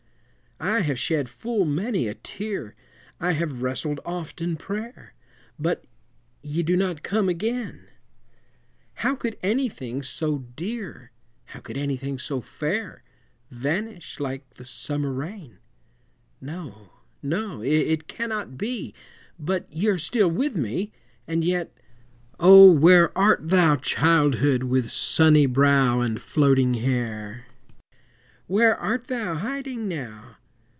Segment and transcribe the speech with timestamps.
[0.63, 2.75] I have shed full many a tear,
[3.19, 5.15] I have wrestled oft in prayer
[5.57, 5.85] But
[6.43, 7.87] ye do not come again;
[8.93, 11.09] How could anything so dear,
[11.45, 13.01] How could anything so fair,
[13.49, 15.57] Vanish like the summer rain?
[16.39, 16.91] No,
[17.23, 18.93] no, it cannot be,
[19.39, 20.91] But ye are still with me!
[21.27, 21.75] And yet,
[22.39, 22.71] O!
[22.71, 27.47] where art thou, Childhood, with sunny brow And floating hair?
[28.45, 30.37] Where art thou hiding now?